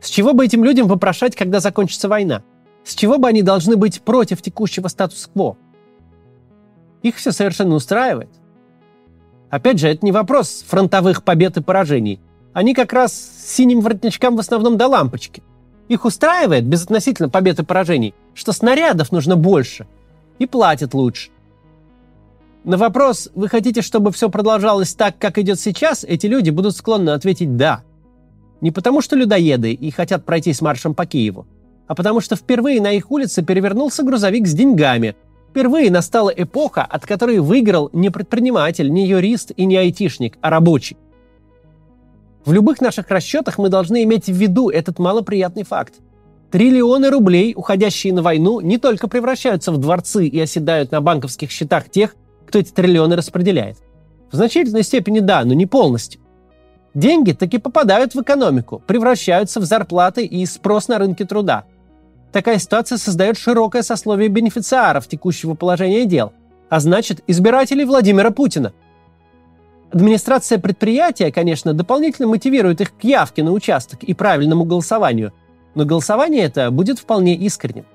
С 0.00 0.08
чего 0.08 0.32
бы 0.32 0.44
этим 0.44 0.64
людям 0.64 0.88
вопрошать, 0.88 1.36
когда 1.36 1.60
закончится 1.60 2.08
война? 2.08 2.42
С 2.84 2.94
чего 2.94 3.18
бы 3.18 3.28
они 3.28 3.42
должны 3.42 3.76
быть 3.76 4.02
против 4.02 4.42
текущего 4.42 4.88
статус-кво? 4.88 5.56
Их 7.02 7.16
все 7.16 7.32
совершенно 7.32 7.74
устраивает. 7.74 8.30
Опять 9.50 9.78
же, 9.78 9.88
это 9.88 10.04
не 10.04 10.12
вопрос 10.12 10.64
фронтовых 10.66 11.24
побед 11.24 11.56
и 11.56 11.62
поражений. 11.62 12.20
Они 12.52 12.74
как 12.74 12.92
раз 12.92 13.12
синим 13.44 13.80
воротничкам 13.80 14.36
в 14.36 14.40
основном 14.40 14.76
до 14.76 14.86
лампочки. 14.88 15.42
Их 15.88 16.04
устраивает, 16.04 16.64
безотносительно 16.64 17.28
побед 17.28 17.58
и 17.58 17.64
поражений, 17.64 18.14
что 18.34 18.52
снарядов 18.52 19.12
нужно 19.12 19.36
больше 19.36 19.86
и 20.38 20.46
платят 20.46 20.94
лучше. 20.94 21.31
На 22.64 22.76
вопрос, 22.76 23.28
вы 23.34 23.48
хотите, 23.48 23.82
чтобы 23.82 24.12
все 24.12 24.28
продолжалось 24.28 24.94
так, 24.94 25.18
как 25.18 25.36
идет 25.38 25.58
сейчас, 25.58 26.04
эти 26.04 26.26
люди 26.26 26.50
будут 26.50 26.76
склонны 26.76 27.10
ответить 27.10 27.56
«да». 27.56 27.82
Не 28.60 28.70
потому, 28.70 29.00
что 29.00 29.16
людоеды 29.16 29.72
и 29.72 29.90
хотят 29.90 30.24
пройти 30.24 30.52
с 30.52 30.60
маршем 30.60 30.94
по 30.94 31.04
Киеву, 31.04 31.48
а 31.88 31.96
потому 31.96 32.20
что 32.20 32.36
впервые 32.36 32.80
на 32.80 32.92
их 32.92 33.10
улице 33.10 33.42
перевернулся 33.42 34.04
грузовик 34.04 34.46
с 34.46 34.52
деньгами. 34.52 35.16
Впервые 35.50 35.90
настала 35.90 36.30
эпоха, 36.30 36.82
от 36.82 37.04
которой 37.04 37.40
выиграл 37.40 37.90
не 37.92 38.10
предприниматель, 38.10 38.92
не 38.92 39.08
юрист 39.08 39.50
и 39.56 39.64
не 39.64 39.76
айтишник, 39.76 40.38
а 40.40 40.50
рабочий. 40.50 40.96
В 42.44 42.52
любых 42.52 42.80
наших 42.80 43.08
расчетах 43.08 43.58
мы 43.58 43.68
должны 43.68 44.04
иметь 44.04 44.26
в 44.26 44.32
виду 44.32 44.68
этот 44.68 45.00
малоприятный 45.00 45.64
факт. 45.64 45.94
Триллионы 46.52 47.10
рублей, 47.10 47.54
уходящие 47.56 48.12
на 48.12 48.22
войну, 48.22 48.60
не 48.60 48.78
только 48.78 49.08
превращаются 49.08 49.72
в 49.72 49.78
дворцы 49.78 50.28
и 50.28 50.38
оседают 50.38 50.92
на 50.92 51.00
банковских 51.00 51.50
счетах 51.50 51.90
тех, 51.90 52.14
кто 52.52 52.58
эти 52.58 52.70
триллионы 52.70 53.16
распределяет. 53.16 53.78
В 54.30 54.36
значительной 54.36 54.82
степени 54.82 55.20
да, 55.20 55.42
но 55.46 55.54
не 55.54 55.64
полностью. 55.64 56.20
Деньги 56.92 57.32
таки 57.32 57.56
попадают 57.56 58.14
в 58.14 58.20
экономику, 58.20 58.82
превращаются 58.86 59.58
в 59.58 59.64
зарплаты 59.64 60.26
и 60.26 60.44
спрос 60.44 60.86
на 60.88 60.98
рынке 60.98 61.24
труда. 61.24 61.64
Такая 62.30 62.58
ситуация 62.58 62.98
создает 62.98 63.38
широкое 63.38 63.80
сословие 63.80 64.28
бенефициаров 64.28 65.08
текущего 65.08 65.54
положения 65.54 66.04
дел, 66.04 66.34
а 66.68 66.80
значит 66.80 67.22
избирателей 67.26 67.86
Владимира 67.86 68.30
Путина. 68.30 68.74
Администрация 69.90 70.58
предприятия, 70.58 71.32
конечно, 71.32 71.72
дополнительно 71.72 72.28
мотивирует 72.28 72.82
их 72.82 72.94
к 72.94 73.02
явке 73.02 73.42
на 73.42 73.52
участок 73.52 74.02
и 74.02 74.12
правильному 74.12 74.64
голосованию, 74.64 75.32
но 75.74 75.86
голосование 75.86 76.42
это 76.42 76.70
будет 76.70 76.98
вполне 76.98 77.34
искренним. 77.34 77.86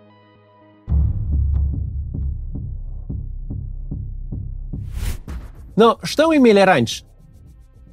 Но 5.77 5.99
что 6.03 6.27
мы 6.27 6.37
имели 6.37 6.59
раньше? 6.59 7.05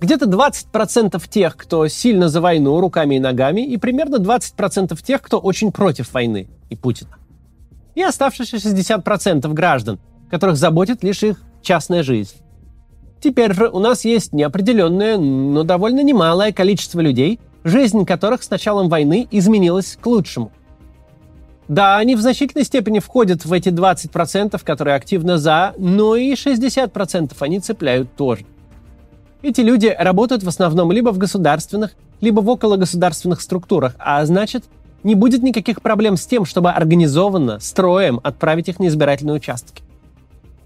Где-то 0.00 0.24
20% 0.24 1.22
тех, 1.28 1.56
кто 1.56 1.86
сильно 1.86 2.28
за 2.28 2.40
войну 2.40 2.80
руками 2.80 3.16
и 3.16 3.20
ногами, 3.20 3.60
и 3.60 3.76
примерно 3.76 4.16
20% 4.16 5.00
тех, 5.02 5.22
кто 5.22 5.38
очень 5.38 5.70
против 5.70 6.12
войны 6.12 6.48
и 6.70 6.76
Путина. 6.76 7.16
И 7.94 8.02
оставшиеся 8.02 8.56
60% 8.56 9.52
граждан, 9.52 10.00
которых 10.30 10.56
заботит 10.56 11.04
лишь 11.04 11.22
их 11.22 11.42
частная 11.62 12.02
жизнь. 12.02 12.36
Теперь 13.22 13.54
же 13.54 13.68
у 13.68 13.78
нас 13.78 14.04
есть 14.04 14.32
неопределенное, 14.32 15.16
но 15.18 15.62
довольно 15.62 16.02
немалое 16.02 16.52
количество 16.52 17.00
людей, 17.00 17.38
жизнь 17.64 18.04
которых 18.04 18.42
с 18.42 18.50
началом 18.50 18.88
войны 18.88 19.28
изменилась 19.30 19.96
к 20.00 20.06
лучшему. 20.06 20.52
Да, 21.68 21.96
они 21.96 22.14
в 22.14 22.20
значительной 22.20 22.64
степени 22.64 22.98
входят 22.98 23.44
в 23.44 23.52
эти 23.52 23.70
20%, 23.70 24.60
которые 24.62 24.96
активно 24.96 25.38
за, 25.38 25.74
но 25.78 26.14
и 26.14 26.34
60% 26.34 27.32
они 27.40 27.60
цепляют 27.60 28.14
тоже. 28.16 28.44
Эти 29.42 29.60
люди 29.60 29.94
работают 29.98 30.42
в 30.42 30.48
основном 30.48 30.92
либо 30.92 31.10
в 31.10 31.18
государственных, 31.18 31.92
либо 32.20 32.40
в 32.40 32.50
окологосударственных 32.50 33.40
структурах, 33.40 33.94
а 33.98 34.24
значит, 34.24 34.64
не 35.02 35.14
будет 35.14 35.42
никаких 35.42 35.82
проблем 35.82 36.16
с 36.16 36.26
тем, 36.26 36.44
чтобы 36.44 36.70
организованно, 36.70 37.60
строем 37.60 38.20
отправить 38.22 38.68
их 38.68 38.78
на 38.78 38.88
избирательные 38.88 39.36
участки. 39.36 39.82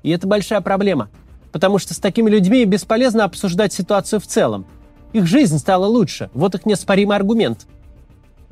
И 0.03 0.11
это 0.11 0.27
большая 0.27 0.61
проблема, 0.61 1.09
потому 1.51 1.79
что 1.79 1.95
с 1.95 1.99
такими 1.99 2.31
людьми 2.31 2.65
бесполезно 2.65 3.25
обсуждать 3.25 3.73
ситуацию 3.73 4.21
в 4.21 4.27
целом. 4.27 4.65
Их 5.13 5.27
жизнь 5.27 5.59
стала 5.59 5.87
лучше, 5.87 6.31
вот 6.35 6.55
их 6.55 6.67
неоспоримый 6.67 7.17
аргумент. 7.17 7.67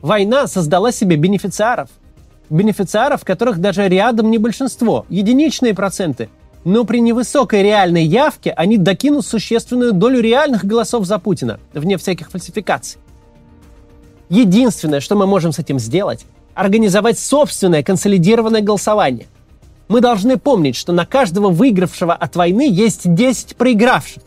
Война 0.01 0.47
создала 0.47 0.91
себе 0.91 1.17
бенефициаров. 1.17 1.89
Бенефициаров, 2.51 3.25
которых 3.25 3.59
даже 3.59 3.89
рядом 3.89 4.31
не 4.31 4.39
большинство, 4.39 5.07
единичные 5.09 5.75
проценты. 5.75 6.29
Но 6.65 6.85
при 6.85 6.99
невысокой 7.01 7.63
реальной 7.63 8.05
явке 8.05 8.51
они 8.51 8.77
докинут 8.77 9.27
существенную 9.27 9.93
долю 9.93 10.21
реальных 10.21 10.65
голосов 10.65 11.07
за 11.07 11.19
Путина, 11.19 11.61
вне 11.73 11.97
всяких 11.97 12.31
фальсификаций. 12.31 13.01
Единственное, 14.29 15.01
что 15.01 15.15
мы 15.15 15.27
можем 15.27 15.53
с 15.53 15.59
этим 15.59 15.79
сделать, 15.79 16.25
организовать 16.55 17.19
собственное 17.19 17.83
консолидированное 17.83 18.63
голосование. 18.63 19.27
Мы 19.89 20.01
должны 20.01 20.37
помнить, 20.37 20.75
что 20.75 20.93
на 20.93 21.07
каждого 21.07 21.51
выигравшего 21.51 22.13
от 22.13 22.35
войны 22.35 22.69
есть 22.69 23.03
10 23.15 23.57
проигравших. 23.57 24.23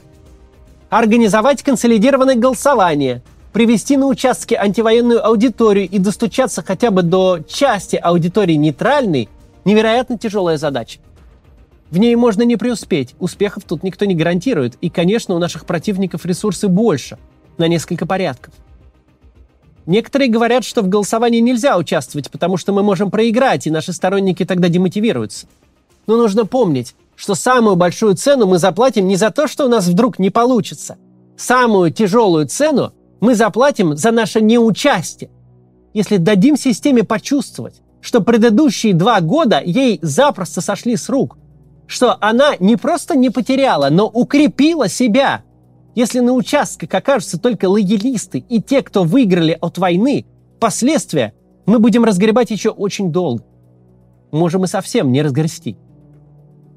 Организовать 0.90 1.64
консолидированное 1.64 2.36
голосование, 2.36 3.22
привести 3.53 3.98
на 3.98 4.08
участки 4.08 4.53
антивоенную 4.53 5.25
аудиторию 5.25 5.88
и 5.89 6.00
достучаться 6.00 6.63
хотя 6.63 6.91
бы 6.91 7.01
до 7.01 7.39
части 7.48 7.96
аудитории 7.96 8.53
нейтральной– 8.53 9.29
невероятно 9.65 10.18
тяжелая 10.18 10.58
задача. 10.58 11.00
В 11.91 11.98
ней 11.98 12.15
можно 12.15 12.44
не 12.44 12.56
преуспеть, 12.56 13.15
успехов 13.20 13.63
тут 13.65 13.84
никто 13.84 14.06
не 14.06 14.15
гарантирует, 14.15 14.75
и, 14.82 14.89
конечно, 14.89 15.36
у 15.36 15.39
наших 15.39 15.65
противников 15.65 16.25
ресурсы 16.25 16.68
больше, 16.68 17.18
на 17.58 17.68
несколько 17.68 18.06
порядков– 18.06 18.53
Некоторые 19.89 20.29
говорят, 20.29 20.65
что 20.65 20.84
в 20.84 20.88
голосовании 20.88 21.39
нельзя 21.39 21.75
участвовать, 21.75 22.29
потому 22.29 22.58
что 22.58 22.74
мы 22.74 22.84
можем 22.84 23.10
проиграть, 23.10 23.65
и 23.65 23.72
наши 23.72 23.91
сторонники 23.91 24.46
тогда 24.46 24.70
демотивируются. 24.70 25.48
Но 26.06 26.15
нужно 26.15 26.46
помнить, 26.46 26.94
что 27.15 27.34
самую 27.34 27.75
большую 27.75 28.13
цену 28.13 28.46
мы 28.46 28.60
заплатим 28.60 29.08
не 29.08 29.15
за 29.15 29.32
то, 29.32 29.48
что 29.48 29.65
у 29.65 29.68
нас 29.68 29.88
вдруг 29.88 30.20
не 30.20 30.29
получится. 30.29 30.98
Самую 31.38 31.91
тяжелую 31.91 32.48
цену 32.48 32.94
мы 33.20 33.36
заплатим 33.36 33.96
за 33.96 34.12
наше 34.12 34.42
неучастие. 34.42 35.30
Если 35.94 36.18
дадим 36.18 36.58
системе 36.58 37.04
почувствовать, 37.04 37.82
что 38.02 38.22
предыдущие 38.22 38.94
два 38.94 39.22
года 39.22 39.62
ей 39.64 40.00
запросто 40.02 40.62
сошли 40.62 40.96
с 40.96 41.10
рук, 41.10 41.38
что 41.88 42.18
она 42.22 42.56
не 42.60 42.76
просто 42.76 43.16
не 43.16 43.30
потеряла, 43.30 43.90
но 43.90 44.08
укрепила 44.08 44.88
себя– 44.88 45.44
если 46.00 46.22
на 46.22 46.32
участках 46.32 46.94
окажутся 46.94 47.38
только 47.38 47.68
лоялисты 47.68 48.40
и 48.48 48.62
те, 48.62 48.82
кто 48.82 49.04
выиграли 49.04 49.58
от 49.60 49.78
войны, 49.78 50.26
последствия 50.60 51.34
мы 51.66 51.80
будем 51.80 52.06
разгребать 52.06 52.52
еще 52.52 52.70
очень 52.70 53.12
долго. 53.12 53.44
Можем 54.32 54.64
и 54.64 54.68
совсем 54.68 55.12
не 55.12 55.22
разгрести. 55.22 55.78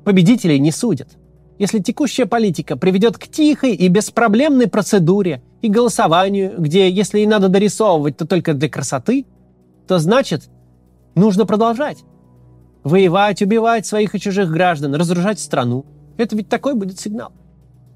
Победителей 0.05 0.59
не 0.59 0.73
судят. 0.73 1.19
Если 1.59 1.78
текущая 1.78 2.26
политика 2.26 2.76
приведет 2.76 3.18
к 3.18 3.28
тихой 3.28 3.75
и 3.75 3.88
беспроблемной 3.88 4.68
процедуре 4.68 5.42
и 5.61 5.68
голосованию, 5.68 6.54
где, 6.59 6.90
если 6.90 7.21
и 7.21 7.26
надо 7.26 7.49
дорисовывать, 7.49 8.16
то 8.16 8.26
только 8.26 8.54
для 8.54 8.68
красоты, 8.68 9.26
то 9.87 9.99
значит, 9.99 10.50
нужно 11.14 11.47
продолжать. 11.47 12.04
Воевать, 12.85 13.42
убивать 13.42 13.87
своих 13.87 14.14
и 14.14 14.21
чужих 14.21 14.50
граждан, 14.50 14.94
разоружать 14.94 15.38
страну. 15.38 15.85
Это 16.16 16.35
ведь 16.37 16.49
такой 16.49 16.75
будет 16.75 16.99
сигнал. 16.99 17.32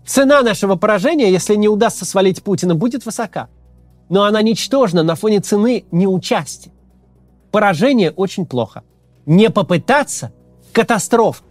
Цена 0.06 0.42
нашего 0.42 0.76
поражения, 0.76 1.32
если 1.32 1.56
не 1.56 1.68
удастся 1.68 2.04
свалить 2.04 2.42
Путина, 2.42 2.76
будет 2.76 3.04
высока. 3.04 3.48
Но 4.08 4.22
она 4.22 4.42
ничтожна 4.42 5.02
на 5.02 5.16
фоне 5.16 5.40
цены 5.40 5.84
неучастия. 5.90 6.72
Поражение 7.50 8.12
очень 8.12 8.46
плохо. 8.46 8.84
Не 9.24 9.50
попытаться– 9.50 10.32
катастрофа. 10.72 11.42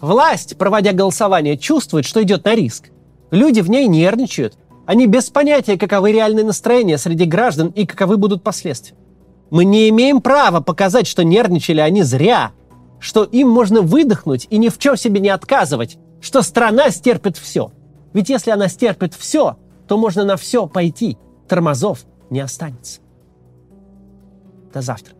Власть, 0.00 0.56
проводя 0.58 0.92
голосование, 0.92 1.56
чувствует, 1.56 2.04
что 2.04 2.22
идет 2.22 2.44
на 2.44 2.54
риск. 2.54 2.90
Люди 3.30 3.60
в 3.60 3.70
ней 3.70 3.88
нервничают. 3.88 4.58
Они 4.84 5.06
без 5.06 5.30
понятия, 5.30 5.76
каковы 5.76 6.12
реальные 6.12 6.44
настроения 6.44 6.98
среди 6.98 7.24
граждан 7.24 7.68
и 7.68 7.86
каковы 7.86 8.18
будут 8.18 8.42
последствия. 8.42 8.96
Мы 9.50 9.64
не 9.64 9.88
имеем 9.88 10.20
права 10.20 10.60
показать, 10.60 11.06
что 11.06 11.24
нервничали 11.24 11.80
они 11.80 12.02
зря, 12.02 12.52
что 13.00 13.24
им 13.24 13.48
можно 13.48 13.80
выдохнуть 13.80 14.46
и 14.50 14.58
ни 14.58 14.68
в 14.68 14.78
чем 14.78 14.96
себе 14.96 15.20
не 15.20 15.28
отказывать, 15.28 15.98
что 16.20 16.42
страна 16.42 16.90
стерпит 16.90 17.36
все. 17.36 17.72
Ведь 18.12 18.28
если 18.28 18.50
она 18.50 18.68
стерпит 18.68 19.14
все, 19.14 19.56
то 19.88 19.96
можно 19.96 20.24
на 20.24 20.36
все 20.36 20.66
пойти. 20.66 21.18
Тормозов 21.48 22.04
не 22.30 22.40
останется. 22.40 23.00
До 24.72 24.82
завтра. 24.82 25.15